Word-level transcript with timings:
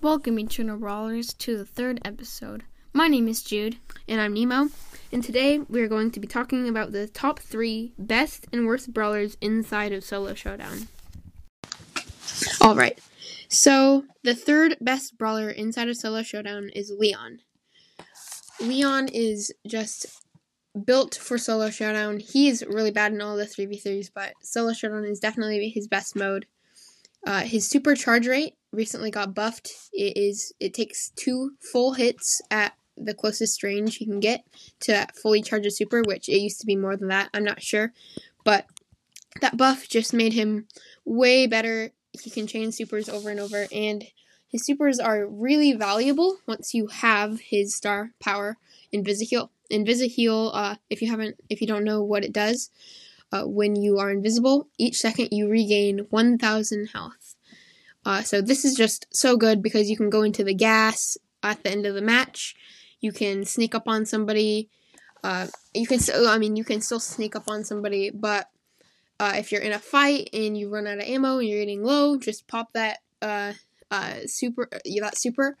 Welcome, 0.00 0.38
Eternal 0.38 0.76
Brawlers, 0.78 1.34
to 1.34 1.58
the 1.58 1.64
third 1.64 2.00
episode. 2.04 2.62
My 2.92 3.08
name 3.08 3.26
is 3.26 3.42
Jude. 3.42 3.78
And 4.06 4.20
I'm 4.20 4.32
Nemo. 4.34 4.68
And 5.10 5.24
today 5.24 5.58
we're 5.58 5.88
going 5.88 6.12
to 6.12 6.20
be 6.20 6.28
talking 6.28 6.68
about 6.68 6.92
the 6.92 7.08
top 7.08 7.40
three 7.40 7.94
best 7.98 8.46
and 8.52 8.66
worst 8.66 8.94
brawlers 8.94 9.36
inside 9.40 9.92
of 9.92 10.04
Solo 10.04 10.34
Showdown. 10.34 10.86
Alright, 12.60 13.00
so 13.48 14.04
the 14.22 14.36
third 14.36 14.76
best 14.80 15.18
brawler 15.18 15.50
inside 15.50 15.88
of 15.88 15.96
Solo 15.96 16.22
Showdown 16.22 16.70
is 16.76 16.92
Leon. 16.96 17.40
Leon 18.60 19.08
is 19.08 19.52
just 19.66 20.06
built 20.84 21.14
for 21.16 21.38
Solo 21.38 21.70
Showdown. 21.70 22.20
He's 22.20 22.64
really 22.64 22.90
bad 22.90 23.12
in 23.12 23.20
all 23.20 23.36
the 23.36 23.44
3v3s, 23.44 24.10
but 24.14 24.34
Solo 24.42 24.72
Showdown 24.72 25.04
is 25.04 25.20
definitely 25.20 25.68
his 25.68 25.88
best 25.88 26.16
mode. 26.16 26.46
Uh, 27.26 27.40
his 27.40 27.68
super 27.68 27.94
charge 27.94 28.26
rate 28.26 28.54
recently 28.72 29.10
got 29.10 29.34
buffed. 29.34 29.72
It 29.92 30.16
is 30.16 30.54
it 30.58 30.72
takes 30.72 31.10
two 31.10 31.52
full 31.60 31.92
hits 31.92 32.40
at 32.50 32.72
the 32.96 33.14
closest 33.14 33.62
range 33.62 34.00
you 34.00 34.06
can 34.06 34.20
get 34.20 34.44
to 34.80 35.06
fully 35.14 35.42
charge 35.42 35.66
a 35.66 35.70
super, 35.70 36.02
which 36.02 36.28
it 36.28 36.38
used 36.38 36.60
to 36.60 36.66
be 36.66 36.76
more 36.76 36.96
than 36.96 37.08
that. 37.08 37.28
I'm 37.34 37.44
not 37.44 37.62
sure, 37.62 37.92
but 38.44 38.66
that 39.40 39.56
buff 39.56 39.88
just 39.88 40.14
made 40.14 40.32
him 40.32 40.66
way 41.04 41.46
better. 41.46 41.90
He 42.20 42.30
can 42.30 42.46
chain 42.46 42.72
supers 42.72 43.08
over 43.08 43.30
and 43.30 43.40
over, 43.40 43.66
and 43.72 44.04
his 44.50 44.64
supers 44.64 44.98
are 44.98 45.26
really 45.26 45.72
valuable 45.72 46.38
once 46.46 46.74
you 46.74 46.88
have 46.88 47.40
his 47.40 47.74
star 47.74 48.10
power, 48.20 48.56
Invisiheal. 48.92 49.48
Invisiheal, 49.70 50.50
uh, 50.52 50.76
if 50.90 51.00
you 51.00 51.08
haven't, 51.08 51.36
if 51.48 51.60
you 51.60 51.68
don't 51.68 51.84
know 51.84 52.02
what 52.02 52.24
it 52.24 52.32
does, 52.32 52.70
uh, 53.32 53.44
when 53.44 53.76
you 53.76 53.98
are 53.98 54.10
invisible, 54.10 54.66
each 54.76 54.96
second 54.96 55.28
you 55.30 55.48
regain 55.48 56.06
1,000 56.10 56.86
health. 56.86 57.36
Uh, 58.04 58.22
so 58.22 58.40
this 58.40 58.64
is 58.64 58.74
just 58.74 59.06
so 59.14 59.36
good 59.36 59.62
because 59.62 59.88
you 59.88 59.96
can 59.96 60.10
go 60.10 60.22
into 60.22 60.42
the 60.42 60.54
gas 60.54 61.16
at 61.44 61.62
the 61.62 61.70
end 61.70 61.86
of 61.86 61.94
the 61.94 62.02
match. 62.02 62.56
You 63.00 63.12
can 63.12 63.44
sneak 63.44 63.74
up 63.74 63.86
on 63.86 64.04
somebody. 64.04 64.68
Uh, 65.22 65.46
you 65.74 65.86
can 65.86 66.00
still, 66.00 66.26
I 66.26 66.38
mean, 66.38 66.56
you 66.56 66.64
can 66.64 66.80
still 66.80 66.98
sneak 66.98 67.36
up 67.36 67.44
on 67.46 67.62
somebody, 67.62 68.10
but 68.10 68.48
uh, 69.20 69.34
if 69.36 69.52
you're 69.52 69.60
in 69.60 69.72
a 69.72 69.78
fight 69.78 70.30
and 70.32 70.56
you 70.58 70.70
run 70.70 70.88
out 70.88 70.98
of 70.98 71.04
ammo 71.04 71.38
and 71.38 71.48
you're 71.48 71.60
getting 71.60 71.84
low, 71.84 72.16
just 72.16 72.48
pop 72.48 72.72
that 72.72 72.98
uh, 73.22 73.52
uh, 73.90 74.14
super, 74.26 74.68
that 74.70 75.18
super, 75.18 75.56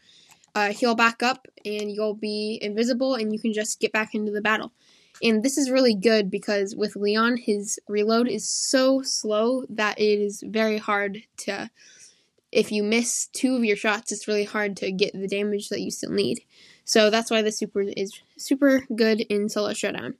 uh, 0.54 0.72
heal 0.72 0.94
back 0.94 1.22
up, 1.22 1.46
and 1.64 1.90
you'll 1.90 2.14
be 2.14 2.58
invisible, 2.60 3.14
and 3.14 3.32
you 3.32 3.38
can 3.38 3.52
just 3.52 3.80
get 3.80 3.92
back 3.92 4.14
into 4.14 4.32
the 4.32 4.40
battle. 4.40 4.72
And 5.22 5.42
this 5.42 5.58
is 5.58 5.70
really 5.70 5.94
good 5.94 6.30
because 6.30 6.74
with 6.74 6.96
Leon, 6.96 7.36
his 7.36 7.78
reload 7.88 8.26
is 8.28 8.48
so 8.48 9.02
slow 9.02 9.64
that 9.68 9.98
it 10.00 10.18
is 10.18 10.42
very 10.46 10.78
hard 10.78 11.22
to. 11.38 11.70
If 12.50 12.72
you 12.72 12.82
miss 12.82 13.28
two 13.32 13.54
of 13.54 13.64
your 13.64 13.76
shots, 13.76 14.10
it's 14.10 14.26
really 14.26 14.44
hard 14.44 14.76
to 14.78 14.90
get 14.90 15.12
the 15.12 15.28
damage 15.28 15.68
that 15.68 15.80
you 15.80 15.90
still 15.92 16.10
need. 16.10 16.40
So 16.84 17.08
that's 17.10 17.30
why 17.30 17.42
the 17.42 17.52
super 17.52 17.82
is 17.82 18.20
super 18.36 18.86
good 18.96 19.20
in 19.20 19.48
solo 19.48 19.72
showdown. 19.72 20.14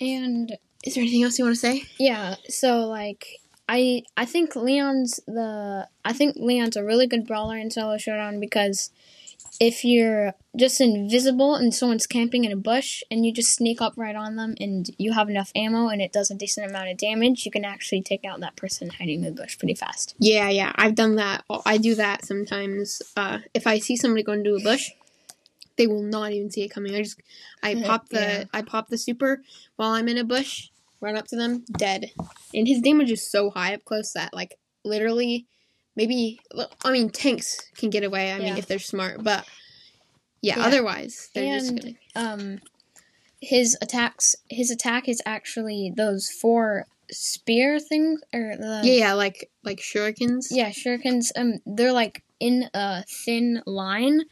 And 0.00 0.58
Is 0.84 0.94
there 0.94 1.02
anything 1.02 1.22
else 1.22 1.38
you 1.38 1.44
want 1.46 1.54
to 1.54 1.60
say? 1.60 1.84
yeah, 1.98 2.34
so 2.48 2.80
like 2.80 3.24
I 3.68 4.02
I 4.16 4.24
think 4.24 4.54
Leon's 4.56 5.20
the 5.26 5.88
I 6.04 6.12
think 6.12 6.36
Leon's 6.36 6.76
a 6.76 6.84
really 6.84 7.06
good 7.06 7.26
brawler 7.26 7.56
in 7.56 7.70
solo 7.70 7.98
showdown 7.98 8.40
because 8.40 8.90
if 9.60 9.84
you're 9.84 10.34
just 10.56 10.80
invisible 10.80 11.54
and 11.54 11.74
someone's 11.74 12.06
camping 12.06 12.44
in 12.44 12.52
a 12.52 12.56
bush 12.56 13.02
and 13.10 13.24
you 13.24 13.32
just 13.32 13.54
sneak 13.54 13.80
up 13.80 13.92
right 13.96 14.16
on 14.16 14.36
them 14.36 14.54
and 14.60 14.90
you 14.98 15.12
have 15.12 15.28
enough 15.28 15.52
ammo 15.54 15.88
and 15.88 16.00
it 16.00 16.12
does 16.12 16.30
a 16.30 16.34
decent 16.34 16.68
amount 16.68 16.88
of 16.88 16.96
damage, 16.96 17.44
you 17.44 17.50
can 17.50 17.64
actually 17.64 18.02
take 18.02 18.24
out 18.24 18.40
that 18.40 18.56
person 18.56 18.88
hiding 18.90 19.24
in 19.24 19.34
the 19.34 19.42
bush 19.42 19.58
pretty 19.58 19.74
fast. 19.74 20.14
Yeah, 20.18 20.48
yeah, 20.48 20.72
I've 20.76 20.94
done 20.94 21.16
that. 21.16 21.44
I 21.66 21.78
do 21.78 21.94
that 21.96 22.24
sometimes. 22.24 23.02
Uh, 23.16 23.38
if 23.54 23.66
I 23.66 23.78
see 23.78 23.96
somebody 23.96 24.22
going 24.22 24.40
into 24.40 24.56
a 24.56 24.62
bush, 24.62 24.90
they 25.76 25.86
will 25.86 26.02
not 26.02 26.32
even 26.32 26.50
see 26.50 26.62
it 26.62 26.68
coming. 26.68 26.94
I 26.94 27.02
just, 27.02 27.20
I 27.62 27.74
pop 27.82 28.08
the, 28.08 28.20
Yeah. 28.20 28.44
I 28.52 28.62
pop 28.62 28.88
the 28.88 28.98
super 28.98 29.42
while 29.76 29.90
I'm 29.90 30.08
in 30.08 30.18
a 30.18 30.24
bush, 30.24 30.70
run 31.02 31.16
up 31.16 31.26
to 31.26 31.36
them, 31.36 31.64
dead. 31.76 32.10
And 32.54 32.66
his 32.66 32.80
damage 32.80 33.10
is 33.10 33.30
so 33.30 33.50
high 33.50 33.74
up 33.74 33.84
close 33.84 34.12
that 34.14 34.32
like 34.32 34.54
literally, 34.84 35.46
maybe, 35.96 36.40
I 36.84 36.90
mean, 36.92 37.10
tanks 37.10 37.60
can 37.76 37.90
get 37.90 38.04
away. 38.04 38.32
I 38.32 38.38
mean, 38.38 38.56
if 38.56 38.66
they're 38.66 38.78
smart, 38.78 39.22
but 39.22 39.46
yeah, 40.40 40.58
Yeah. 40.58 40.64
otherwise 40.66 41.28
they're 41.34 41.58
just 41.58 41.76
gonna. 41.76 41.94
Um 42.14 42.60
his 43.40 43.76
attacks 43.82 44.36
his 44.48 44.70
attack 44.70 45.08
is 45.08 45.20
actually 45.26 45.92
those 45.96 46.28
four 46.30 46.86
spear 47.10 47.80
things 47.80 48.20
or 48.32 48.56
the 48.56 48.80
Yeah, 48.84 48.92
yeah, 48.92 49.12
like 49.14 49.50
like 49.64 49.80
shurikens. 49.80 50.46
Yeah, 50.50 50.70
shurikens. 50.70 51.30
Um, 51.36 51.58
they're 51.66 51.92
like 51.92 52.22
in 52.40 52.68
a 52.74 53.04
thin 53.24 53.62
line, 53.66 54.22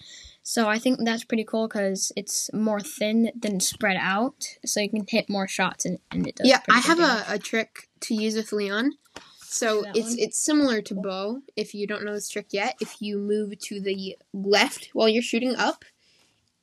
so 0.50 0.66
I 0.66 0.80
think 0.80 0.98
that's 1.04 1.22
pretty 1.22 1.44
cool 1.44 1.68
because 1.68 2.10
it's 2.16 2.52
more 2.52 2.80
thin 2.80 3.30
than 3.38 3.60
spread 3.60 3.96
out, 3.96 4.56
so 4.66 4.80
you 4.80 4.90
can 4.90 5.06
hit 5.08 5.30
more 5.30 5.46
shots 5.46 5.84
and, 5.84 6.00
and 6.10 6.26
it 6.26 6.34
does. 6.34 6.48
Yeah, 6.48 6.58
I 6.68 6.80
have 6.80 6.98
a, 6.98 7.24
a 7.28 7.38
trick 7.38 7.88
to 8.00 8.16
use 8.16 8.34
with 8.34 8.50
Leon. 8.50 8.94
So 9.42 9.82
That 9.82 9.96
it's 9.96 10.08
one? 10.08 10.16
it's 10.18 10.44
similar 10.44 10.82
to 10.82 10.94
Bo. 10.96 11.42
If 11.54 11.72
you 11.72 11.86
don't 11.86 12.04
know 12.04 12.14
this 12.14 12.28
trick 12.28 12.48
yet, 12.50 12.74
if 12.80 13.00
you 13.00 13.16
move 13.16 13.60
to 13.60 13.80
the 13.80 14.16
left 14.32 14.90
while 14.92 15.08
you're 15.08 15.22
shooting 15.22 15.54
up, 15.54 15.84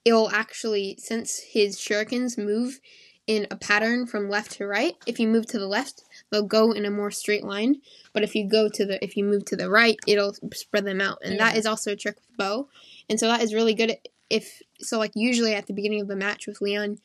it'll 0.03 0.31
actually 0.31 0.97
since 0.99 1.39
his 1.39 1.77
shurikens 1.77 2.37
move 2.37 2.81
in 3.25 3.47
a 3.49 3.55
pattern 3.55 4.05
from 4.05 4.29
left 4.29 4.51
to 4.57 4.67
right. 4.67 4.95
If 5.05 5.17
you 5.17 5.29
move 5.29 5.45
to 5.47 5.59
the 5.59 5.67
left, 5.67 6.03
they'll 6.31 6.43
go 6.43 6.71
in 6.71 6.85
a 6.85 6.91
more 6.91 7.11
straight 7.11 7.43
line. 7.43 7.81
But 8.13 8.23
if 8.23 8.35
you 8.35 8.47
go 8.49 8.69
to 8.69 8.85
the 8.85 9.03
if 9.03 9.15
you 9.17 9.23
move 9.23 9.45
to 9.45 9.55
the 9.55 9.69
right, 9.69 9.97
it'll 10.07 10.33
spread 10.53 10.85
them 10.85 11.01
out. 11.01 11.19
And 11.23 11.39
that 11.39 11.53
Yeah. 11.53 11.59
is 11.59 11.65
also 11.65 11.91
a 11.91 11.95
trick 11.95 12.15
with 12.15 12.37
Bo. 12.37 12.69
And 13.09 13.19
so 13.19 13.27
that 13.27 13.41
is 13.41 13.53
really 13.53 13.73
good 13.73 13.97
if 14.29 14.61
so 14.79 14.97
like 14.97 15.11
usually 15.15 15.53
at 15.53 15.67
the 15.67 15.73
beginning 15.73 16.01
of 16.01 16.07
the 16.07 16.15
match 16.15 16.47
with 16.47 16.61
Leon, 16.61 16.97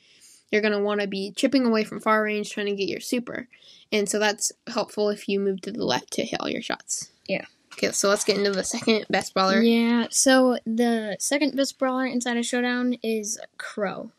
you're 0.50 0.62
going 0.62 0.72
to 0.72 0.80
want 0.80 1.00
to 1.00 1.06
be 1.06 1.32
chipping 1.36 1.64
away 1.64 1.84
from 1.84 2.00
far 2.00 2.22
range 2.24 2.50
trying 2.50 2.66
to 2.66 2.74
get 2.74 2.88
your 2.88 3.00
super. 3.00 3.48
And 3.90 4.08
so 4.08 4.18
that's 4.18 4.52
helpful 4.66 5.08
if 5.10 5.28
you 5.28 5.38
move 5.38 5.60
to 5.62 5.70
the 5.72 5.84
left 5.84 6.12
to 6.14 6.24
hit 6.24 6.40
all 6.40 6.48
your 6.48 6.62
shots. 6.62 7.10
Yeah. 7.28 7.44
Okay, 7.74 7.90
so 7.92 8.08
let's 8.10 8.24
get 8.24 8.36
into 8.36 8.50
the 8.50 8.64
second 8.64 9.06
best 9.08 9.32
brawler. 9.32 9.62
Yeah. 9.62 10.08
So 10.10 10.58
the 10.66 11.16
second 11.20 11.56
best 11.56 11.78
brawler 11.78 12.04
inside 12.06 12.36
a 12.36 12.42
showdown 12.42 12.96
is 13.02 13.38
Crow. 13.56 14.10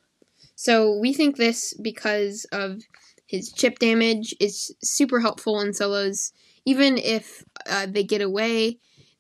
So 0.55 0.95
we 0.97 1.13
think 1.13 1.37
this 1.37 1.73
because 1.73 2.45
of 2.51 2.81
his 3.25 3.51
chip 3.51 3.79
damage 3.79 4.35
is 4.39 4.75
super 4.83 5.19
helpful 5.19 5.59
in 5.61 5.73
solos. 5.73 6.31
Even 6.65 6.97
if 6.97 7.43
uh, 7.67 7.87
they 7.89 8.03
get 8.03 8.21
away, 8.21 8.79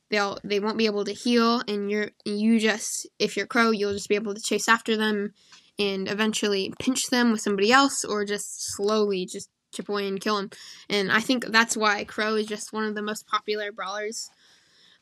they'll 0.09 0.37
they 0.43 0.59
won't 0.59 0.77
be 0.77 0.85
able 0.85 1.05
to 1.05 1.13
heal, 1.13 1.61
and 1.67 1.89
you're 1.89 2.11
you 2.25 2.59
just 2.59 3.07
if 3.19 3.35
you're 3.35 3.47
crow, 3.47 3.71
you'll 3.71 3.93
just 3.93 4.09
be 4.09 4.15
able 4.15 4.33
to 4.33 4.41
chase 4.41 4.69
after 4.69 4.95
them 4.95 5.33
and 5.79 6.07
eventually 6.07 6.73
pinch 6.79 7.07
them 7.07 7.31
with 7.31 7.41
somebody 7.41 7.71
else, 7.71 8.05
or 8.05 8.23
just 8.25 8.75
slowly 8.75 9.25
just 9.25 9.49
chip 9.73 9.89
away 9.89 10.07
and 10.07 10.21
kill 10.21 10.37
them. 10.37 10.51
And 10.89 11.11
I 11.11 11.19
think 11.19 11.45
that's 11.47 11.75
why 11.75 12.03
crow 12.03 12.35
is 12.35 12.47
just 12.47 12.71
one 12.71 12.85
of 12.85 12.95
the 12.95 13.01
most 13.01 13.27
popular 13.27 13.71
brawlers. 13.71 14.29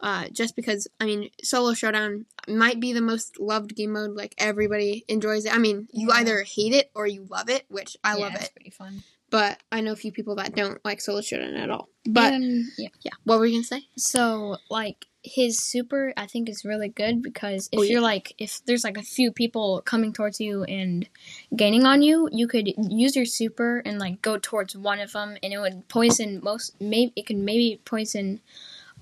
Uh, 0.02 0.28
just 0.30 0.56
because 0.56 0.88
I 1.00 1.06
mean, 1.06 1.30
solo 1.44 1.74
showdown 1.74 2.26
might 2.48 2.80
be 2.80 2.92
the 2.92 3.02
most 3.02 3.40
loved 3.40 3.76
game 3.76 3.94
mode. 3.94 4.12
Like 4.16 4.34
everybody 4.38 5.06
enjoys 5.08 5.46
it. 5.46 5.54
I 5.56 5.60
mean, 5.60 5.88
you 5.94 6.08
Yeah. 6.10 6.16
either 6.16 6.42
hate 6.44 6.74
it 6.74 6.90
or 6.96 7.06
you 7.06 7.28
love 7.30 7.50
it, 7.50 7.66
which 7.70 7.96
I 8.04 8.16
Yeah, 8.18 8.24
love 8.26 8.36
it's 8.36 8.46
it. 8.46 8.52
Pretty 8.56 8.72
fun. 8.72 9.04
But 9.30 9.60
I 9.72 9.80
know 9.82 9.94
a 9.94 9.96
few 9.96 10.12
people 10.12 10.36
that 10.36 10.56
don't 10.56 10.84
like 10.84 11.00
solo 11.02 11.22
showdown 11.22 11.56
at 11.56 11.70
all. 11.70 11.88
But 12.06 12.34
And, 12.34 12.66
yeah. 12.78 12.90
yeah, 13.04 13.12
what 13.24 13.40
were 13.40 13.46
you 13.46 13.58
gonna 13.58 13.64
say? 13.64 13.86
So 13.96 14.58
like 14.70 15.06
his 15.24 15.64
super 15.64 16.14
I 16.18 16.26
think 16.26 16.50
is 16.50 16.66
really 16.66 16.90
good 16.90 17.22
because 17.22 17.70
if 17.72 17.78
Oh, 17.80 17.84
yeah. 17.84 17.92
you're 17.92 18.02
like 18.02 18.34
if 18.40 18.60
there's 18.66 18.84
like 18.84 18.98
a 18.98 19.04
few 19.04 19.32
people 19.32 19.84
coming 19.86 20.14
towards 20.14 20.40
you 20.42 20.64
and 20.64 21.08
gaining 21.56 21.86
on 21.86 22.02
you, 22.02 22.28
you 22.32 22.48
could 22.48 22.74
use 22.90 23.16
your 23.16 23.26
super 23.26 23.84
and 23.86 24.00
like 24.00 24.24
go 24.24 24.40
towards 24.40 24.76
one 24.76 25.00
of 25.00 25.12
them 25.12 25.38
and 25.44 25.54
it 25.54 25.60
would 25.60 25.88
poison 25.90 26.40
most 26.44 26.76
maybe 26.82 27.14
it 27.16 27.28
could 27.28 27.38
maybe 27.38 27.80
poison 27.86 28.42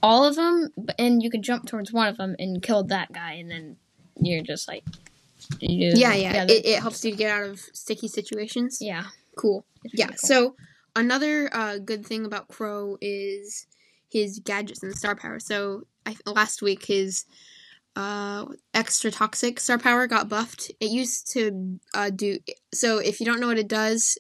all 0.02 0.26
of 0.26 0.36
them 0.36 0.70
and 0.98 1.22
you 1.24 1.30
can 1.30 1.42
jump 1.44 1.66
towards 1.66 1.92
one 1.92 2.08
of 2.08 2.18
them 2.18 2.36
and 2.40 2.62
kill 2.62 2.84
that 2.84 3.12
guy 3.12 3.34
and 3.34 3.50
then 3.52 3.76
you're 4.22 4.44
just 4.44 4.68
like 4.68 4.84
you, 5.60 5.92
Yeah, 5.96 6.14
yeah. 6.14 6.44
It, 6.44 6.66
it 6.66 6.80
helps 6.80 7.04
you 7.04 7.16
get 7.16 7.32
out 7.32 7.50
of 7.50 7.60
sticky 7.74 8.08
situations. 8.08 8.80
yeah. 8.82 9.06
Cool. 9.38 9.66
it's 9.84 9.94
Yeah. 9.98 10.08
cool. 10.08 10.18
So 10.18 10.56
another 10.96 11.50
uh, 11.54 11.78
good 11.78 12.06
thing 12.06 12.26
about 12.26 12.50
Crow 12.50 12.98
is 13.02 13.66
his 14.10 14.40
gadgets 14.40 14.84
and 14.84 14.94
star 14.96 15.16
power. 15.16 15.40
So 15.40 15.84
I, 16.06 16.16
last 16.26 16.62
week 16.62 16.86
his 16.86 17.26
uh, 17.96 18.46
extra 18.74 19.12
toxic 19.12 19.60
star 19.60 19.78
power 19.78 20.08
got 20.08 20.28
buffed. 20.30 20.72
It 20.80 20.92
used 20.92 21.32
to 21.34 21.80
uh, 21.94 22.10
do 22.10 22.40
so. 22.74 22.98
If 23.00 23.20
you 23.20 23.26
don't 23.26 23.40
know 23.40 23.48
what 23.48 23.58
it 23.60 23.68
does, 23.68 24.18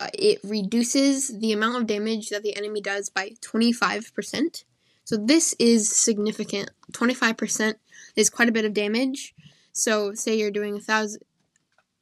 uh, 0.00 0.08
it 0.14 0.38
reduces 0.44 1.36
the 1.38 1.52
amount 1.52 1.76
of 1.76 1.86
damage 1.86 2.28
that 2.30 2.42
the 2.42 2.56
enemy 2.56 2.80
does 2.80 3.08
by 3.08 3.32
twenty 3.40 3.72
five 3.72 4.12
percent. 4.14 4.64
So 5.06 5.16
this 5.16 5.54
is 5.60 5.96
significant. 5.96 6.70
Twenty 6.92 7.14
five 7.14 7.36
percent 7.36 7.78
is 8.16 8.28
quite 8.28 8.48
a 8.48 8.52
bit 8.52 8.64
of 8.64 8.74
damage. 8.74 9.34
So 9.72 10.12
say 10.14 10.36
you're 10.36 10.50
doing 10.50 10.76
a 10.76 10.80
thousand. 10.80 11.22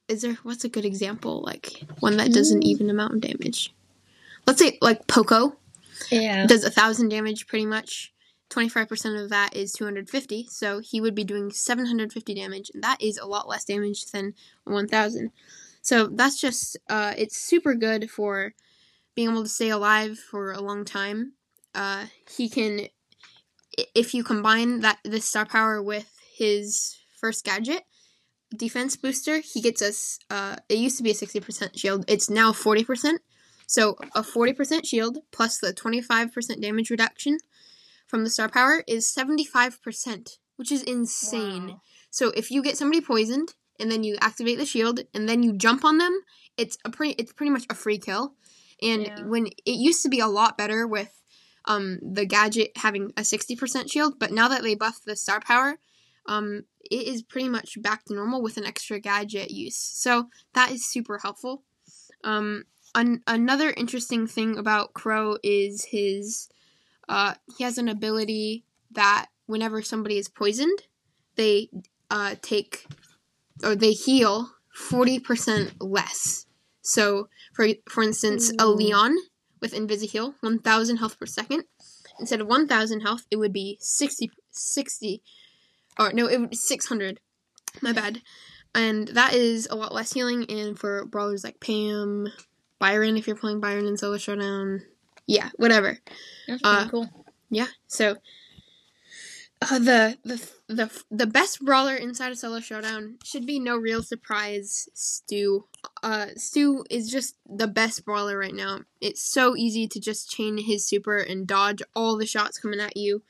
is 0.08 0.22
there 0.22 0.34
what's 0.42 0.64
a 0.64 0.68
good 0.68 0.84
example 0.84 1.42
like 1.42 1.84
one 2.00 2.16
that 2.18 2.32
does 2.32 2.50
an 2.50 2.60
Mm. 2.60 2.64
even 2.64 2.90
amount 2.90 3.14
of 3.14 3.20
damage? 3.20 3.72
Let's 4.46 4.58
say 4.58 4.78
like 4.82 5.06
Poco 5.06 5.56
Yeah. 6.10 6.46
does 6.46 6.64
a 6.64 6.70
thousand 6.70 7.10
damage 7.10 7.46
pretty 7.46 7.66
much. 7.66 8.10
25% 8.50 9.16
of 9.22 9.30
that 9.30 9.56
is 9.56 9.72
250, 9.72 10.46
so 10.50 10.78
he 10.78 11.00
would 11.00 11.14
be 11.14 11.24
doing 11.24 11.50
750 11.50 12.34
damage, 12.34 12.70
and 12.72 12.84
that 12.84 13.00
is 13.02 13.18
a 13.18 13.26
lot 13.26 13.48
less 13.48 13.64
damage 13.64 14.04
than 14.12 14.34
1000. 14.64 15.30
So 15.82 16.06
that's 16.06 16.38
just, 16.40 16.76
uh, 16.88 17.14
it's 17.16 17.36
super 17.40 17.74
good 17.74 18.10
for 18.10 18.54
being 19.14 19.30
able 19.30 19.42
to 19.42 19.48
stay 19.48 19.70
alive 19.70 20.18
for 20.18 20.52
a 20.52 20.60
long 20.60 20.84
time. 20.84 21.32
Uh, 21.74 22.06
he 22.36 22.48
can, 22.48 22.88
if 23.94 24.14
you 24.14 24.24
combine 24.24 24.80
that 24.80 24.98
this 25.04 25.24
star 25.24 25.44
power 25.46 25.82
with 25.82 26.10
his 26.36 26.96
first 27.20 27.44
gadget, 27.44 27.82
defense 28.56 28.96
booster, 28.96 29.40
he 29.40 29.60
gets 29.60 29.82
us, 29.82 30.18
uh, 30.30 30.56
it 30.68 30.78
used 30.78 30.96
to 30.98 31.02
be 31.02 31.10
a 31.10 31.14
60% 31.14 31.76
shield, 31.78 32.04
it's 32.08 32.30
now 32.30 32.52
40%. 32.52 33.18
So 33.66 33.96
a 34.14 34.22
40% 34.22 34.86
shield 34.86 35.18
plus 35.32 35.58
the 35.58 35.72
25% 35.72 36.60
damage 36.60 36.90
reduction 36.90 37.38
from 38.06 38.22
the 38.22 38.30
star 38.30 38.48
power 38.48 38.84
is 38.86 39.06
75%, 39.06 40.38
which 40.56 40.70
is 40.70 40.82
insane. 40.82 41.68
Wow. 41.68 41.80
So 42.10 42.28
if 42.30 42.50
you 42.50 42.62
get 42.62 42.76
somebody 42.76 43.00
poisoned 43.00 43.54
and 43.80 43.90
then 43.90 44.04
you 44.04 44.16
activate 44.20 44.58
the 44.58 44.66
shield 44.66 45.00
and 45.14 45.28
then 45.28 45.42
you 45.42 45.52
jump 45.54 45.84
on 45.84 45.98
them, 45.98 46.20
it's 46.56 46.76
a 46.84 46.90
pretty 46.90 47.14
it's 47.14 47.32
pretty 47.32 47.50
much 47.50 47.64
a 47.70 47.74
free 47.74 47.98
kill. 47.98 48.34
And 48.82 49.06
Yeah. 49.06 49.24
when 49.26 49.46
it 49.46 49.56
used 49.66 50.02
to 50.02 50.08
be 50.08 50.20
a 50.20 50.28
lot 50.28 50.58
better 50.58 50.86
with 50.86 51.10
um 51.66 51.98
the 52.02 52.26
gadget 52.26 52.72
having 52.76 53.12
a 53.16 53.22
60% 53.22 53.90
shield, 53.90 54.18
but 54.18 54.32
now 54.32 54.48
that 54.48 54.62
they 54.62 54.74
buffed 54.74 55.04
the 55.04 55.16
star 55.16 55.40
power, 55.40 55.78
um 56.26 56.64
it 56.90 57.06
is 57.06 57.22
pretty 57.22 57.48
much 57.48 57.80
back 57.80 58.04
to 58.04 58.14
normal 58.14 58.42
with 58.42 58.56
an 58.56 58.66
extra 58.66 59.00
gadget 59.00 59.50
use. 59.50 59.76
So 59.76 60.28
that 60.52 60.70
is 60.70 60.84
super 60.84 61.18
helpful. 61.18 61.62
Um 62.22 62.64
an- 62.94 63.22
another 63.26 63.70
interesting 63.76 64.26
thing 64.26 64.56
about 64.58 64.94
Crow 64.94 65.38
is 65.42 65.86
his 65.86 66.48
uh 67.08 67.34
he 67.56 67.64
has 67.64 67.78
an 67.78 67.88
ability 67.88 68.64
that 68.92 69.26
whenever 69.46 69.82
somebody 69.82 70.18
is 70.18 70.28
poisoned, 70.28 70.82
they 71.36 71.68
uh 72.10 72.34
take 72.42 72.86
or 73.62 73.74
they 73.74 73.92
heal 73.92 74.50
40% 74.76 75.74
less. 75.80 76.46
So 76.82 77.28
for 77.54 77.66
for 77.88 78.02
instance, 78.02 78.50
a 78.58 78.66
Leon 78.66 79.16
with 79.64 79.72
Invisiheal, 79.72 80.34
1000 80.40 80.96
health 80.98 81.18
per 81.18 81.24
second. 81.24 81.64
Instead 82.20 82.42
of 82.42 82.46
1000 82.46 83.00
health, 83.00 83.26
it 83.30 83.36
would 83.36 83.52
be 83.52 83.78
60 83.80 84.30
60 84.50 85.22
or 85.98 86.12
no, 86.12 86.26
it 86.26 86.38
would 86.38 86.50
be 86.50 86.56
600. 86.56 87.18
My 87.80 87.92
bad. 87.92 88.20
And 88.74 89.08
that 89.08 89.32
is 89.32 89.66
a 89.70 89.74
lot 89.74 89.94
less 89.94 90.12
healing 90.12 90.44
and 90.50 90.78
for 90.78 91.06
brawlers 91.06 91.44
like 91.44 91.60
Pam, 91.60 92.28
Byron 92.78 93.16
if 93.16 93.26
you're 93.26 93.36
playing 93.36 93.60
Byron 93.60 93.86
in 93.86 93.96
Solo 93.96 94.18
Showdown, 94.18 94.82
yeah, 95.26 95.48
whatever. 95.56 95.98
That's 96.46 96.60
uh, 96.62 96.88
cool. 96.90 97.08
Yeah. 97.50 97.68
So 97.86 98.16
uh, 99.62 99.78
the 99.78 100.18
the 100.24 100.50
the 100.66 101.02
the 101.10 101.26
best 101.26 101.64
brawler 101.64 101.94
inside 101.94 102.32
of 102.32 102.38
Solo 102.38 102.60
Showdown 102.60 103.16
should 103.24 103.46
be 103.46 103.58
no 103.58 103.76
real 103.76 104.02
surprise. 104.02 104.88
Stu. 104.92 105.64
Uh, 106.04 106.26
Stu 106.36 106.84
is 106.90 107.08
just 107.10 107.34
the 107.48 107.66
best 107.66 108.04
brawler 108.04 108.36
right 108.36 108.54
now. 108.54 108.80
It's 109.00 109.22
so 109.22 109.56
easy 109.56 109.88
to 109.88 109.98
just 109.98 110.30
chain 110.30 110.58
his 110.58 110.86
super 110.86 111.16
and 111.16 111.46
dodge 111.46 111.80
all 111.96 112.18
the 112.18 112.26
shots 112.26 112.58
coming 112.58 112.78
at 112.78 112.94
you, 112.94 113.22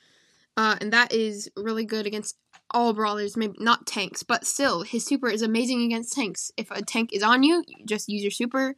uh, 0.57 0.75
and 0.81 0.91
that 0.91 1.13
is 1.13 1.49
really 1.55 1.85
good 1.85 2.05
against 2.05 2.35
all 2.71 2.91
brawlers. 2.93 3.37
Maybe 3.37 3.55
not 3.61 3.87
tanks, 3.87 4.23
but 4.23 4.45
still, 4.45 4.81
his 4.81 5.05
super 5.05 5.29
is 5.29 5.41
amazing 5.41 5.83
against 5.83 6.11
tanks. 6.11 6.51
If 6.57 6.69
a 6.69 6.81
tank 6.81 7.13
is 7.13 7.23
on 7.23 7.43
you, 7.43 7.63
you 7.65 7.85
just 7.85 8.09
use 8.09 8.21
your 8.23 8.31
super. 8.31 8.75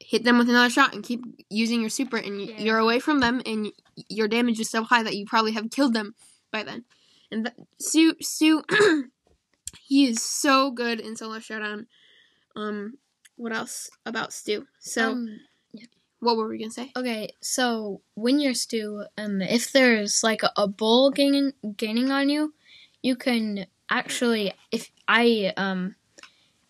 Hit 0.00 0.24
them 0.24 0.36
with 0.38 0.48
another 0.50 0.70
shot 0.70 0.92
and 0.92 1.04
keep 1.04 1.22
using 1.48 1.80
your 1.80 1.90
super, 1.90 2.16
and 2.16 2.40
Yeah. 2.40 2.58
you're 2.58 2.78
away 2.78 2.98
from 2.98 3.20
them, 3.20 3.42
and 3.46 3.70
your 4.08 4.26
damage 4.26 4.58
is 4.58 4.70
so 4.70 4.82
high 4.82 5.04
that 5.04 5.16
you 5.16 5.24
probably 5.24 5.52
have 5.52 5.70
killed 5.70 5.94
them 5.94 6.16
by 6.50 6.64
then. 6.64 6.84
And 7.30 7.46
th- 7.46 7.68
Stu, 7.78 8.14
Stu, 8.20 8.64
he 9.86 10.06
is 10.06 10.20
so 10.20 10.72
good 10.72 10.98
in 10.98 11.14
solo 11.14 11.38
showdown. 11.38 11.86
Um, 12.56 12.94
what 13.40 13.52
else 13.52 13.90
about 14.04 14.32
Stu. 14.32 14.66
So, 14.80 15.12
Um, 15.12 15.40
what 16.20 16.36
were 16.36 16.48
we 16.48 16.58
gonna 16.58 16.70
say? 16.70 16.92
okay, 16.94 17.30
so 17.40 18.02
when 18.14 18.38
you're 18.38 18.52
Stu, 18.54 19.04
um, 19.16 19.40
if 19.40 19.72
there's 19.72 20.22
like 20.22 20.42
a, 20.42 20.50
a 20.56 20.68
bull 20.68 21.10
gaining 21.10 21.52
gaining 21.76 22.10
on 22.10 22.28
you, 22.28 22.52
you 23.02 23.16
can 23.16 23.66
actually 23.88 24.52
if 24.70 24.90
I 25.08 25.52
um 25.56 25.96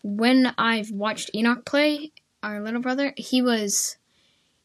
when 0.03 0.53
I've 0.57 0.91
watched 0.91 1.35
Enoch 1.35 1.65
play, 1.65 2.11
our 2.41 2.61
little 2.61 2.81
brother, 2.81 3.13
he 3.17 3.41
was 3.41 3.97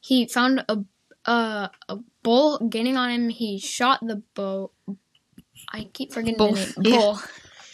he 0.00 0.26
found 0.28 0.64
a 0.68 0.84
a, 1.24 1.70
a 1.88 1.98
bull 2.22 2.58
gaining 2.68 2.96
on 2.96 3.10
him. 3.10 3.28
He 3.30 3.58
shot 3.58 3.98
the 4.06 4.22
bow. 4.34 4.70
I 5.72 5.90
keep 5.92 6.12
forgetting 6.12 6.38
Bull, 6.38 6.54
the 6.54 6.60
name. 6.60 6.74
yeah. 6.82 6.96
Bull, 6.96 7.20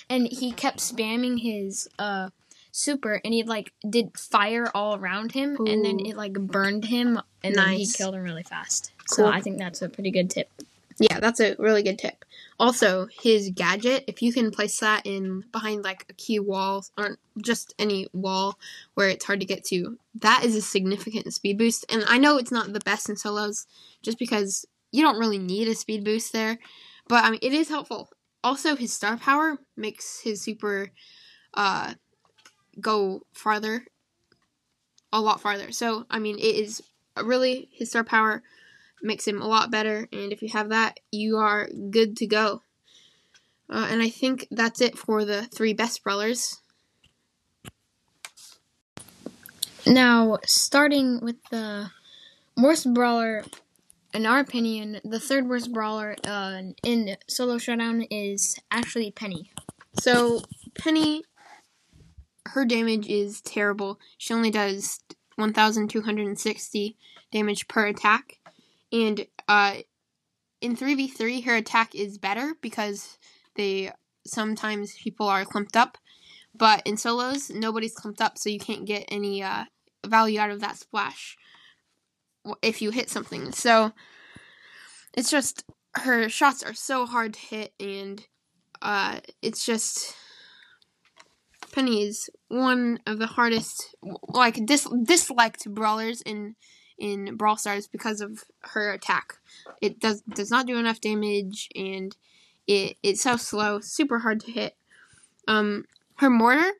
and 0.08 0.26
he 0.26 0.52
kept 0.52 0.78
spamming 0.78 1.40
his 1.42 1.88
uh 1.98 2.30
super, 2.72 3.20
and 3.24 3.32
he 3.32 3.44
like 3.44 3.72
did 3.88 4.18
fire 4.18 4.68
all 4.74 4.96
around 4.96 5.32
him, 5.32 5.56
and 5.66 5.84
then 5.84 6.00
it 6.00 6.16
like 6.16 6.32
burned 6.32 6.86
him, 6.86 7.20
and 7.44 7.54
then 7.54 7.68
he 7.74 7.86
killed 7.86 8.14
him 8.14 8.22
really 8.22 8.42
fast. 8.42 8.90
So 9.06 9.26
I 9.26 9.40
think 9.40 9.58
that's 9.58 9.82
a 9.82 9.88
pretty 9.88 10.10
good 10.10 10.30
tip. 10.30 10.50
Yeah, 10.98 11.20
that's 11.20 11.40
a 11.40 11.56
really 11.58 11.82
good 11.82 11.98
tip. 11.98 12.24
Also, 12.58 13.08
his 13.20 13.50
gadget, 13.50 14.04
if 14.06 14.22
you 14.22 14.32
can 14.32 14.50
place 14.50 14.78
that 14.80 15.04
in 15.04 15.44
behind 15.52 15.82
like 15.82 16.06
a 16.08 16.12
key 16.12 16.38
wall 16.38 16.84
or 16.98 17.16
just 17.40 17.74
any 17.78 18.06
wall 18.12 18.58
where 18.94 19.08
it's 19.08 19.24
hard 19.24 19.40
to 19.40 19.46
get 19.46 19.64
to, 19.64 19.98
that 20.20 20.44
is 20.44 20.54
a 20.54 20.62
significant 20.62 21.32
speed 21.32 21.58
boost. 21.58 21.84
And 21.88 22.04
I 22.06 22.18
know 22.18 22.36
it's 22.36 22.52
not 22.52 22.72
the 22.72 22.80
best 22.80 23.08
in 23.08 23.16
solos 23.16 23.66
just 24.02 24.18
because 24.18 24.66
you 24.92 25.02
don't 25.02 25.18
really 25.18 25.38
need 25.38 25.68
a 25.68 25.74
speed 25.74 26.04
boost 26.04 26.32
there, 26.32 26.58
but 27.08 27.24
I 27.24 27.30
mean 27.30 27.40
it 27.42 27.52
is 27.52 27.68
helpful. 27.68 28.10
Also, 28.44 28.76
his 28.76 28.92
star 28.92 29.16
power 29.16 29.58
makes 29.76 30.20
his 30.20 30.40
super 30.40 30.90
uh 31.54 31.94
go 32.80 33.22
farther 33.32 33.84
a 35.12 35.20
lot 35.20 35.40
farther. 35.40 35.72
So, 35.72 36.06
I 36.10 36.18
mean, 36.18 36.38
it 36.38 36.56
is 36.56 36.82
really 37.22 37.68
his 37.72 37.90
star 37.90 38.04
power 38.04 38.42
makes 39.02 39.26
him 39.26 39.42
a 39.42 39.46
lot 39.46 39.70
better. 39.70 40.08
And 40.12 40.32
if 40.32 40.42
you 40.42 40.48
have 40.52 40.70
that, 40.70 41.00
you 41.10 41.36
are 41.36 41.68
good 41.90 42.16
to 42.18 42.26
go. 42.26 42.62
Uh, 43.68 43.88
and 43.90 44.02
I 44.02 44.08
think 44.08 44.46
that's 44.50 44.80
it 44.80 44.98
for 44.98 45.24
the 45.24 45.44
three 45.44 45.72
best 45.72 46.02
brawlers. 46.02 46.60
Now, 49.86 50.38
starting 50.46 51.20
with 51.20 51.36
the 51.50 51.90
worst 52.56 52.92
brawler, 52.94 53.44
in 54.14 54.26
our 54.26 54.38
opinion, 54.38 55.00
the 55.04 55.18
third 55.18 55.48
worst 55.48 55.72
brawler 55.72 56.16
uh, 56.24 56.62
in 56.84 57.16
solo 57.28 57.58
showdown 57.58 58.02
is 58.02 58.58
actually 58.70 59.10
Penny. 59.10 59.50
So 60.00 60.42
Penny, 60.78 61.24
her 62.48 62.64
damage 62.64 63.08
is 63.08 63.40
terrible. 63.40 63.98
She 64.18 64.34
only 64.34 64.50
does 64.50 65.00
1,260 65.36 66.96
damage 67.30 67.68
per 67.68 67.86
attack, 67.86 68.38
and 68.92 69.26
uh, 69.48 69.76
in 70.60 70.76
three 70.76 70.94
v 70.94 71.08
three, 71.08 71.40
her 71.42 71.56
attack 71.56 71.94
is 71.94 72.18
better 72.18 72.54
because 72.60 73.18
they 73.56 73.90
sometimes 74.26 74.94
people 74.94 75.26
are 75.26 75.44
clumped 75.44 75.76
up, 75.76 75.98
but 76.54 76.82
in 76.86 76.96
solos, 76.96 77.50
nobody's 77.50 77.94
clumped 77.94 78.20
up, 78.20 78.38
so 78.38 78.48
you 78.48 78.58
can't 78.58 78.86
get 78.86 79.04
any 79.08 79.42
uh, 79.42 79.64
value 80.06 80.38
out 80.38 80.50
of 80.50 80.60
that 80.60 80.76
splash 80.76 81.36
if 82.62 82.82
you 82.82 82.90
hit 82.90 83.08
something. 83.08 83.52
So 83.52 83.92
it's 85.14 85.30
just 85.30 85.64
her 85.96 86.28
shots 86.28 86.62
are 86.62 86.74
so 86.74 87.06
hard 87.06 87.34
to 87.34 87.40
hit, 87.40 87.72
and 87.80 88.24
uh, 88.80 89.20
it's 89.40 89.64
just 89.64 90.14
Penny 91.72 92.02
is 92.04 92.30
one 92.48 93.00
of 93.06 93.18
the 93.18 93.26
hardest, 93.26 93.96
like 94.28 94.64
dis- 94.66 94.88
disliked 95.04 95.68
brawlers 95.72 96.22
in 96.22 96.54
in 96.98 97.36
Brawl 97.36 97.56
Stars 97.56 97.88
because 97.88 98.20
of 98.20 98.44
her 98.60 98.92
attack. 98.92 99.38
It 99.80 99.98
does 99.98 100.22
does 100.22 100.50
not 100.50 100.66
do 100.66 100.78
enough 100.78 101.00
damage, 101.00 101.68
and 101.74 102.16
it 102.66 102.96
it's 103.02 103.22
so 103.22 103.36
slow, 103.36 103.80
super 103.80 104.20
hard 104.20 104.40
to 104.40 104.52
hit. 104.52 104.76
Um, 105.48 105.86
her 106.16 106.30
mortar 106.30 106.72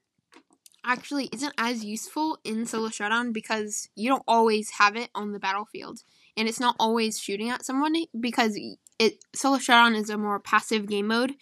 actually 0.85 1.29
isn't 1.33 1.55
as 1.57 1.85
useful 1.85 2.39
in 2.45 2.67
solo 2.67 2.89
showdown 2.89 3.33
because 3.33 3.89
you 3.95 4.09
don't 4.09 4.25
always 4.29 4.71
have 4.71 4.97
it 4.97 5.11
on 5.15 5.33
the 5.33 5.41
battlefield, 5.41 6.03
and 6.37 6.49
it's 6.49 6.61
not 6.61 6.77
always 6.79 7.19
shooting 7.19 7.49
at 7.49 7.65
someone 7.65 7.95
because 8.19 8.59
it 8.99 9.25
solo 9.35 9.59
showdown 9.59 9.95
is 9.95 10.11
a 10.11 10.19
more 10.19 10.39
passive 10.39 10.87
game 10.87 11.09
mode. 11.09 11.33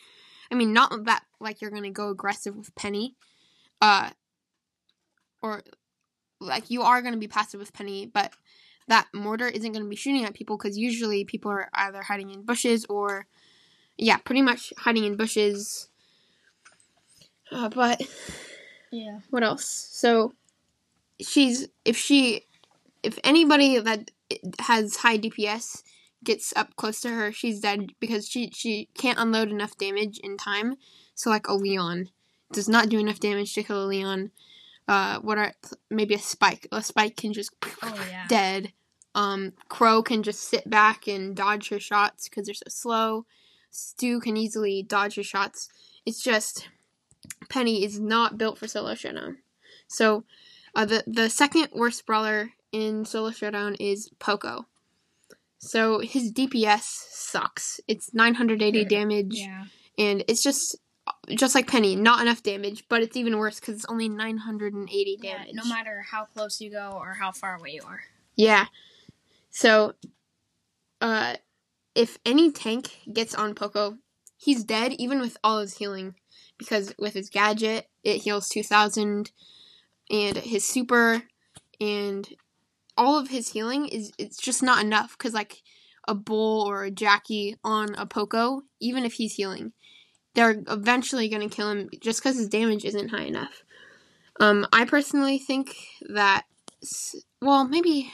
I 0.50 0.54
mean, 0.54 0.72
not 0.72 1.04
that 1.04 1.24
like 1.40 1.60
you're 1.60 1.70
gonna 1.70 1.90
go 1.90 2.10
aggressive 2.10 2.56
with 2.56 2.74
Penny, 2.74 3.16
uh, 3.80 4.10
or 5.42 5.62
like 6.40 6.70
you 6.70 6.82
are 6.82 7.02
gonna 7.02 7.16
be 7.16 7.28
passive 7.28 7.60
with 7.60 7.72
Penny, 7.72 8.06
but 8.06 8.32
that 8.88 9.06
mortar 9.14 9.46
isn't 9.48 9.72
gonna 9.72 9.84
be 9.84 9.96
shooting 9.96 10.24
at 10.24 10.34
people 10.34 10.56
because 10.56 10.76
usually 10.76 11.24
people 11.24 11.50
are 11.50 11.68
either 11.74 12.02
hiding 12.02 12.30
in 12.30 12.42
bushes 12.42 12.84
or, 12.88 13.26
yeah, 13.96 14.16
pretty 14.18 14.42
much 14.42 14.72
hiding 14.78 15.04
in 15.04 15.16
bushes. 15.16 15.88
Uh, 17.52 17.68
but 17.68 18.00
Yeah. 18.90 19.20
what 19.30 19.42
else? 19.42 19.66
So 19.92 20.34
she's 21.20 21.68
if 21.84 21.96
she 21.96 22.46
if 23.02 23.18
anybody 23.24 23.78
that 23.78 24.10
has 24.60 24.96
high 24.96 25.18
DPS 25.18 25.82
gets 26.22 26.52
up 26.54 26.76
close 26.76 27.00
to 27.00 27.08
her, 27.10 27.32
she's 27.32 27.60
dead 27.60 27.92
because 27.98 28.28
she 28.28 28.50
she 28.54 28.88
can't 28.94 29.18
unload 29.18 29.50
enough 29.50 29.76
damage 29.76 30.18
in 30.22 30.36
time. 30.36 30.76
So 31.14 31.30
like 31.30 31.48
a 31.48 31.54
Leon 31.54 32.10
does 32.52 32.68
not 32.68 32.88
do 32.88 32.98
enough 32.98 33.20
damage 33.20 33.54
to 33.54 33.62
kill 33.62 33.84
a 33.84 33.86
Leon. 33.86 34.30
Uh, 34.88 35.20
what 35.20 35.38
are 35.38 35.52
maybe 35.88 36.14
a 36.14 36.18
spike? 36.18 36.66
A 36.72 36.82
spike 36.82 37.16
can 37.16 37.32
just 37.32 37.50
Oh 37.82 38.06
yeah. 38.10 38.26
dead. 38.28 38.72
Um, 39.14 39.52
Crow 39.68 40.02
can 40.02 40.22
just 40.22 40.40
sit 40.42 40.68
back 40.70 41.06
and 41.08 41.34
dodge 41.36 41.68
her 41.70 41.80
shots 41.80 42.28
because 42.28 42.46
they're 42.46 42.54
so 42.54 42.64
slow. 42.68 43.26
Stu 43.70 44.20
can 44.20 44.36
easily 44.36 44.82
dodge 44.82 45.16
her 45.16 45.22
shots. 45.22 45.68
It's 46.06 46.22
just 46.22 46.68
Penny 47.48 47.84
is 47.84 48.00
not 48.00 48.38
built 48.38 48.58
for 48.58 48.66
solo 48.68 48.94
showdown. 48.94 49.38
So, 49.88 50.24
uh, 50.74 50.84
the 50.84 51.04
the 51.06 51.28
second 51.28 51.68
worst 51.74 52.06
brawler 52.06 52.50
in 52.72 53.04
solo 53.04 53.30
showdown 53.30 53.74
is 53.80 54.10
Poco. 54.18 54.66
So 55.58 55.98
his 56.00 56.32
DPS 56.32 56.82
sucks. 57.10 57.80
It's 57.86 58.14
980 58.14 58.84
damage, 58.86 59.36
Yeah. 59.38 59.64
and 59.98 60.24
it's 60.26 60.42
just 60.42 60.76
just 61.28 61.54
like 61.54 61.66
Penny, 61.66 61.96
not 61.96 62.20
enough 62.20 62.42
damage. 62.42 62.84
But 62.88 63.02
it's 63.02 63.16
even 63.16 63.38
worse 63.38 63.60
because 63.60 63.76
it's 63.76 63.84
only 63.86 64.08
980 64.08 65.18
Yeah. 65.22 65.38
damage. 65.38 65.54
No 65.54 65.64
matter 65.64 66.02
how 66.10 66.24
close 66.24 66.60
you 66.60 66.70
go 66.70 66.92
or 66.94 67.14
how 67.14 67.32
far 67.32 67.56
away 67.56 67.70
you 67.72 67.82
are. 67.84 68.02
Yeah. 68.36 68.66
So, 69.50 69.94
uh, 71.00 71.36
if 71.94 72.18
any 72.24 72.50
tank 72.52 73.00
gets 73.12 73.34
on 73.34 73.54
Poco, 73.54 73.98
he's 74.36 74.64
dead 74.64 74.92
even 74.94 75.20
with 75.20 75.36
all 75.42 75.58
his 75.60 75.78
healing. 75.78 76.14
Because 76.58 76.92
with 76.98 77.14
his 77.14 77.30
gadget, 77.30 77.88
it 78.04 78.18
heals 78.18 78.48
2000, 78.50 79.30
and 80.10 80.36
his 80.36 80.62
super, 80.66 81.22
and 81.80 82.28
all 82.98 83.18
of 83.18 83.28
his 83.28 83.48
healing 83.52 83.88
is 83.88 84.12
it's 84.18 84.36
just 84.36 84.62
not 84.62 84.84
enough. 84.84 85.16
Because, 85.16 85.32
like, 85.32 85.62
a 86.06 86.14
Bull 86.14 86.62
or 86.68 86.84
a 86.84 86.90
Jackie 86.90 87.56
on 87.64 87.94
a 87.94 88.04
Poco, 88.04 88.62
even 88.78 89.04
if 89.06 89.14
he's 89.14 89.34
healing, 89.36 89.72
they're 90.34 90.62
eventually 90.68 91.28
going 91.28 91.48
to 91.48 91.54
kill 91.54 91.70
him 91.70 91.90
just 92.00 92.20
because 92.22 92.36
his 92.36 92.48
damage 92.48 92.84
isn't 92.84 93.08
high 93.08 93.24
enough. 93.24 93.62
Um, 94.38 94.66
I 94.72 94.84
personally 94.84 95.38
think 95.38 95.74
that, 96.08 96.44
well, 97.42 97.64
maybe 97.66 98.12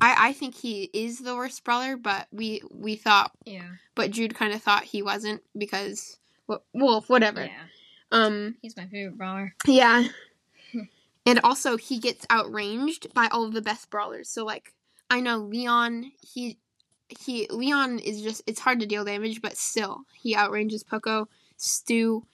I, 0.00 0.28
I 0.28 0.32
think 0.32 0.54
he 0.56 0.90
is 0.92 1.20
the 1.20 1.34
worst 1.36 1.64
brawler, 1.64 1.96
but 1.96 2.26
we 2.32 2.60
we 2.70 2.96
thought, 2.96 3.32
Yeah. 3.44 3.68
but 3.94 4.10
Jude 4.10 4.34
kind 4.34 4.52
of 4.52 4.62
thought 4.62 4.84
he 4.84 5.02
wasn't 5.02 5.42
because, 5.56 6.18
well, 6.46 7.04
whatever. 7.06 7.44
Yeah. 7.44 7.62
Um, 8.12 8.56
He's 8.60 8.76
my 8.76 8.86
favorite 8.86 9.16
brawler. 9.16 9.54
yeah, 9.66 10.04
and 11.26 11.40
also 11.42 11.76
he 11.76 11.98
gets 11.98 12.26
outranged 12.30 13.12
by 13.14 13.28
all 13.30 13.44
of 13.44 13.54
the 13.54 13.62
best 13.62 13.88
brawlers. 13.90 14.28
So 14.28 14.44
like, 14.44 14.74
I 15.10 15.20
know 15.20 15.38
Leon, 15.38 16.12
he 16.20 16.58
he 17.18 17.46
Leon 17.50 17.98
is 17.98 18.22
just 18.22 18.42
it's 18.46 18.60
hard 18.60 18.80
to 18.80 18.86
deal 18.86 19.04
damage, 19.04 19.40
but 19.42 19.56
still 19.56 20.02
he 20.14 20.34
outranges 20.34 20.86
Poco. 20.86 21.28
Stu 21.56 22.26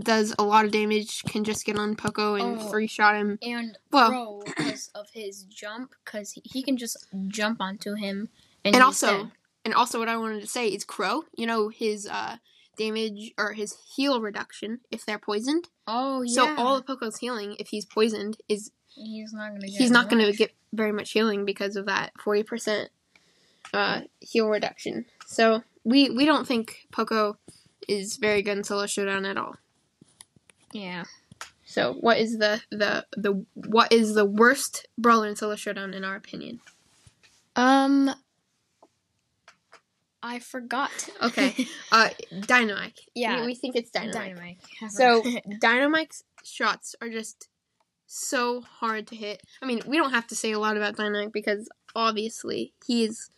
does 0.00 0.34
a 0.38 0.42
lot 0.42 0.64
of 0.64 0.72
damage, 0.72 1.22
can 1.24 1.44
just 1.44 1.64
get 1.64 1.78
on 1.78 1.94
Poco 1.94 2.34
and 2.34 2.58
Oh. 2.60 2.68
three 2.68 2.86
shot 2.88 3.14
him. 3.14 3.38
And 3.42 3.78
Well- 3.92 4.10
Crow 4.10 4.42
because 4.44 4.88
of 4.94 5.08
his 5.10 5.44
jump, 5.44 5.94
because 6.04 6.32
he, 6.32 6.42
he 6.44 6.62
can 6.62 6.76
just 6.76 7.06
jump 7.28 7.60
onto 7.60 7.94
him. 7.94 8.28
And, 8.64 8.74
and 8.74 8.82
also 8.84 9.24
dead. 9.24 9.32
and 9.64 9.74
also 9.74 9.98
what 10.00 10.08
I 10.08 10.16
wanted 10.16 10.40
to 10.40 10.48
say 10.48 10.68
is 10.68 10.84
Crow, 10.84 11.22
you 11.36 11.46
know 11.46 11.68
his 11.68 12.06
uh 12.08 12.38
damage 12.76 13.32
or 13.38 13.52
his 13.54 13.76
heal 13.96 14.20
reduction 14.20 14.80
if 14.90 15.04
they're 15.06 15.18
poisoned. 15.18 15.68
oh 15.86 16.22
yeah. 16.22 16.32
So 16.34 16.56
all 16.56 16.76
of 16.76 16.86
Poco's 16.86 17.18
healing 17.18 17.54
if 17.60 17.68
he's 17.68 17.84
poisoned 17.84 18.36
is 18.48 18.70
he's 18.88 19.32
not 19.32 19.50
gonna. 19.50 19.60
Get 19.68 19.78
he's 19.78 19.90
not 19.90 20.08
going 20.10 20.24
to 20.24 20.32
get 20.36 20.52
very 20.72 20.92
much 20.92 21.12
healing 21.12 21.44
because 21.44 21.76
of 21.76 21.86
that 21.86 22.12
40% 22.24 22.88
uh 23.72 24.02
heal 24.20 24.48
reduction. 24.48 25.06
So 25.26 25.62
we 25.84 26.10
we 26.10 26.24
don't 26.24 26.46
think 26.46 26.86
Poco 26.92 27.36
is 27.88 28.16
very 28.16 28.42
good 28.42 28.58
in 28.58 28.64
solo 28.64 28.86
showdown 28.86 29.24
at 29.24 29.36
all. 29.36 29.56
Yeah. 30.72 31.04
So 31.64 31.94
what 31.94 32.18
is 32.18 32.38
the 32.38 32.62
the 32.70 33.06
the 33.16 33.44
what 33.54 33.92
is 33.92 34.14
the 34.14 34.24
worst 34.24 34.86
brawler 34.96 35.28
in 35.28 35.36
solo 35.36 35.56
showdown 35.56 35.94
in 35.94 36.04
our 36.04 36.16
opinion? 36.16 36.60
Um. 37.56 38.14
I 40.20 40.40
forgot. 40.40 41.08
Okay. 41.22 41.66
Uh 41.92 42.10
Dynamike. 42.32 42.98
Yeah. 43.14 43.40
We, 43.40 43.46
we 43.48 43.54
think 43.54 43.76
it's 43.76 43.90
Dynamike. 43.90 44.14
Dynamike. 44.14 44.56
So 44.90 45.22
Dynamike's 45.62 46.24
shots 46.44 46.94
are 47.00 47.08
just 47.08 47.48
so 48.06 48.62
hard 48.62 49.06
to 49.08 49.16
hit. 49.16 49.42
I 49.62 49.66
mean, 49.66 49.80
we 49.86 49.96
don't 49.96 50.12
have 50.12 50.26
to 50.28 50.36
say 50.36 50.52
a 50.52 50.58
lot 50.58 50.76
about 50.76 50.96
Dynamike 50.96 51.32
because 51.32 51.68
obviously 51.94 52.72
he's 52.86 53.30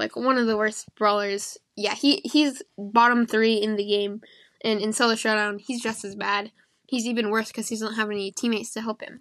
like 0.00 0.16
one 0.16 0.38
of 0.38 0.46
the 0.48 0.56
worst 0.56 0.92
brawlers. 0.96 1.58
Yeah, 1.76 1.94
he 1.94 2.16
he's 2.24 2.62
bottom 2.76 3.26
three 3.26 3.54
in 3.54 3.76
the 3.76 3.84
game, 3.84 4.22
and 4.64 4.80
in 4.80 4.92
solo 4.92 5.14
showdown 5.14 5.58
he's 5.60 5.80
just 5.80 6.04
as 6.04 6.16
bad. 6.16 6.50
He's 6.86 7.06
even 7.06 7.30
worse 7.30 7.48
because 7.48 7.68
he 7.68 7.76
doesn't 7.76 7.94
have 7.94 8.10
any 8.10 8.32
teammates 8.32 8.72
to 8.72 8.80
help 8.80 9.00
him. 9.00 9.20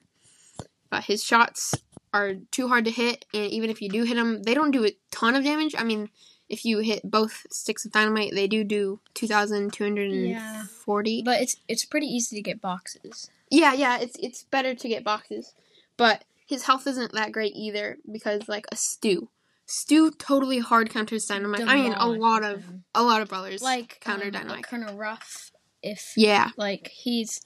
But 0.90 1.04
his 1.04 1.24
shots 1.24 1.76
are 2.12 2.34
too 2.50 2.68
hard 2.68 2.86
to 2.86 2.92
hit, 2.92 3.26
and 3.32 3.46
even 3.52 3.70
if 3.70 3.80
you 3.80 3.90
do 3.90 4.04
hit 4.04 4.16
them, 4.16 4.42
they 4.42 4.56
don't 4.56 4.72
do 4.72 4.86
a 4.86 4.98
ton 5.12 5.36
of 5.36 5.44
damage. 5.44 5.76
I 5.78 5.84
mean, 5.84 6.10
if 6.50 6.66
you 6.66 6.80
hit 6.80 7.02
both 7.04 7.46
sticks 7.52 7.86
of 7.86 7.92
dynamite, 7.92 8.34
they 8.34 8.48
do 8.48 8.64
do 8.64 9.00
two 9.14 9.28
thousand 9.28 9.72
two 9.74 9.84
hundred 9.84 10.12
and 10.12 10.70
forty. 10.70 11.22
but 11.22 11.42
it's 11.42 11.58
it's 11.68 11.86
pretty 11.86 12.08
easy 12.08 12.36
to 12.36 12.42
get 12.42 12.62
boxes. 12.62 13.30
Yeah, 13.52 13.74
yeah, 13.74 14.00
it's 14.00 14.16
it's 14.20 14.44
better 14.44 14.74
to 14.74 14.88
get 14.90 15.04
boxes, 15.04 15.54
but 15.98 16.24
his 16.48 16.64
health 16.64 16.88
isn't 16.88 17.12
that 17.14 17.32
great 17.32 17.54
either 17.56 17.98
because 18.12 18.48
like 18.48 18.66
a 18.72 18.76
Stu, 18.76 19.30
Stu 19.70 20.10
totally 20.10 20.58
hard 20.58 20.90
counters 20.90 21.28
Dynamike. 21.28 21.68
I 21.68 21.76
mean, 21.76 21.94
a 21.94 22.08
lot 22.08 22.44
of 22.44 22.64
him. 22.64 22.84
a 22.96 23.04
lot 23.04 23.22
of 23.22 23.30
brawlers 23.30 23.62
like 23.62 24.00
counter 24.02 24.26
um, 24.26 24.32
Dynamike. 24.32 24.50
Like 24.50 24.68
Colonel 24.68 24.98
Ruff, 24.98 25.52
if 25.84 26.14
yeah, 26.18 26.50
like 26.58 26.88
he's 26.88 27.40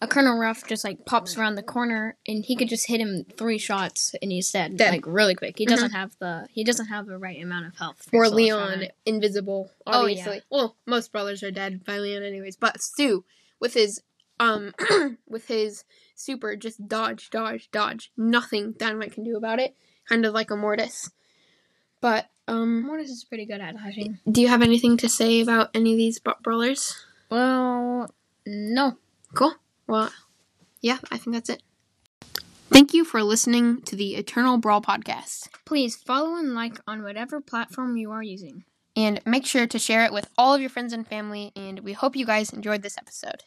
a 0.00 0.06
Colonel 0.06 0.38
Ruff 0.38 0.66
just 0.66 0.82
like 0.82 1.04
pops 1.04 1.36
around 1.36 1.56
the 1.56 1.62
corner 1.62 2.16
and 2.26 2.42
he 2.42 2.56
could 2.56 2.70
just 2.70 2.86
hit 2.86 3.02
him 3.02 3.26
three 3.36 3.58
shots 3.58 4.14
and 4.22 4.32
he's 4.32 4.50
dead, 4.50 4.78
Dead. 4.78 4.92
like 4.92 5.06
really 5.06 5.34
quick. 5.34 5.58
He 5.58 5.66
doesn't 5.66 5.90
have 5.90 6.16
the 6.18 6.48
he 6.50 6.64
doesn't 6.64 6.86
have 6.86 7.04
the 7.04 7.18
right 7.18 7.38
amount 7.42 7.66
of 7.66 7.76
health. 7.76 8.08
for 8.10 8.24
or 8.24 8.28
Leon, 8.30 8.86
invisible. 9.04 9.70
Oh, 9.86 10.06
yeah. 10.06 10.20
Obviously, 10.20 10.42
well, 10.50 10.74
most 10.86 11.12
brawlers 11.12 11.42
are 11.42 11.50
dead 11.50 11.84
by 11.84 11.98
Leon 11.98 12.22
anyways. 12.22 12.56
But 12.56 12.80
Stu 12.80 13.26
with 13.60 13.74
his 13.74 14.00
um 14.40 14.72
with 15.28 15.48
his 15.48 15.84
super, 16.14 16.56
just 16.56 16.88
dodge, 16.88 17.28
dodge, 17.28 17.70
dodge. 17.70 18.10
Nothing 18.16 18.72
Dynamike 18.72 19.12
can 19.12 19.24
do 19.24 19.36
about 19.36 19.58
it. 19.58 19.76
Kind 20.08 20.24
of 20.24 20.32
like 20.32 20.50
a 20.50 20.56
Mortis. 20.56 21.10
But 22.00 22.26
um, 22.46 22.82
Mortis 22.86 23.10
is 23.10 23.24
pretty 23.24 23.44
good 23.46 23.60
at 23.60 23.76
dodging. 23.76 24.18
do 24.30 24.40
you 24.40 24.48
have 24.48 24.62
anything 24.62 24.96
to 24.98 25.08
say 25.08 25.40
about 25.40 25.70
any 25.74 25.92
of 25.92 25.98
these 25.98 26.18
bra- 26.18 26.34
brawlers? 26.42 26.94
Well, 27.30 28.14
no. 28.46 28.96
Cool. 29.34 29.54
Well, 29.86 30.10
yeah, 30.80 30.98
I 31.10 31.18
think 31.18 31.34
that's 31.34 31.50
it. 31.50 31.62
Thank 32.70 32.94
you 32.94 33.04
for 33.04 33.22
listening 33.22 33.82
to 33.82 33.96
the 33.96 34.14
Eternal 34.14 34.58
Brawl 34.58 34.80
podcast. 34.80 35.48
Please 35.64 35.96
follow 35.96 36.36
and 36.36 36.54
like 36.54 36.78
on 36.86 37.02
whatever 37.02 37.40
platform 37.40 37.96
you 37.96 38.10
are 38.12 38.22
using. 38.22 38.64
And 38.94 39.20
make 39.26 39.46
sure 39.46 39.66
to 39.66 39.78
share 39.78 40.04
it 40.04 40.12
with 40.12 40.28
all 40.36 40.54
of 40.54 40.60
your 40.60 40.70
friends 40.70 40.92
and 40.92 41.06
family. 41.06 41.52
And 41.56 41.80
we 41.80 41.92
hope 41.92 42.16
you 42.16 42.26
guys 42.26 42.52
enjoyed 42.52 42.82
this 42.82 42.98
episode. 42.98 43.44